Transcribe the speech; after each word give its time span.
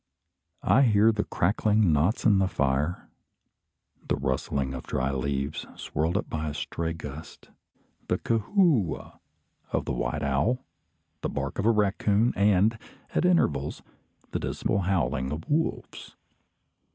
I 0.63 0.81
hear 0.81 1.11
the 1.11 1.25
crackling 1.25 1.93
knots 1.93 2.25
in 2.25 2.39
the 2.39 2.47
fire, 2.47 3.07
the 4.07 4.15
rustling 4.15 4.73
of 4.73 4.87
dry 4.87 5.11
leaves 5.11 5.67
swirled 5.75 6.17
up 6.17 6.27
by 6.27 6.49
a 6.49 6.55
stray 6.55 6.93
gust, 6.93 7.51
the 8.07 8.17
"coo 8.17 8.39
whoo 8.55 8.95
a" 8.95 9.19
of 9.71 9.85
the 9.85 9.93
white 9.93 10.23
owl, 10.23 10.65
the 11.21 11.29
bark 11.29 11.59
of 11.59 11.65
the 11.65 11.69
raccoon, 11.69 12.33
and, 12.35 12.79
at 13.13 13.25
intervals, 13.25 13.83
the 14.31 14.39
dismal 14.39 14.79
howling 14.79 15.31
of 15.31 15.47
wolves. 15.47 16.15